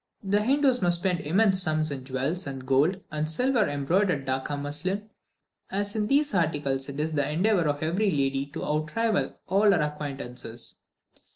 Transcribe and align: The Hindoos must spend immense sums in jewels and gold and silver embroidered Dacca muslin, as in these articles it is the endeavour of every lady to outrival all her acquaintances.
The 0.23 0.41
Hindoos 0.41 0.81
must 0.81 0.99
spend 1.01 1.19
immense 1.19 1.61
sums 1.61 1.91
in 1.91 2.03
jewels 2.03 2.47
and 2.47 2.65
gold 2.65 2.99
and 3.11 3.29
silver 3.29 3.67
embroidered 3.67 4.25
Dacca 4.25 4.57
muslin, 4.57 5.07
as 5.69 5.95
in 5.95 6.07
these 6.07 6.33
articles 6.33 6.89
it 6.89 6.99
is 6.99 7.11
the 7.11 7.29
endeavour 7.31 7.69
of 7.69 7.83
every 7.83 8.09
lady 8.09 8.47
to 8.47 8.65
outrival 8.65 9.35
all 9.45 9.69
her 9.71 9.81
acquaintances. 9.83 10.79